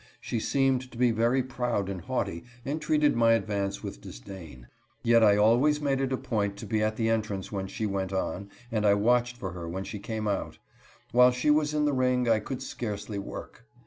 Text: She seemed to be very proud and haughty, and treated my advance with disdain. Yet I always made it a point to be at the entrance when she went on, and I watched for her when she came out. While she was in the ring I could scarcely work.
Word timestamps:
She 0.19 0.39
seemed 0.39 0.89
to 0.91 0.97
be 0.97 1.11
very 1.11 1.43
proud 1.43 1.87
and 1.87 2.01
haughty, 2.01 2.43
and 2.65 2.81
treated 2.81 3.15
my 3.15 3.33
advance 3.33 3.83
with 3.83 4.01
disdain. 4.01 4.67
Yet 5.03 5.23
I 5.23 5.37
always 5.37 5.79
made 5.79 6.01
it 6.01 6.11
a 6.11 6.17
point 6.17 6.57
to 6.57 6.65
be 6.65 6.81
at 6.81 6.95
the 6.95 7.07
entrance 7.07 7.51
when 7.51 7.67
she 7.67 7.85
went 7.85 8.11
on, 8.11 8.49
and 8.71 8.83
I 8.83 8.95
watched 8.95 9.37
for 9.37 9.51
her 9.51 9.69
when 9.69 9.83
she 9.83 9.99
came 9.99 10.27
out. 10.27 10.57
While 11.11 11.29
she 11.29 11.51
was 11.51 11.75
in 11.75 11.85
the 11.85 11.93
ring 11.93 12.27
I 12.27 12.39
could 12.39 12.63
scarcely 12.63 13.19
work. 13.19 13.67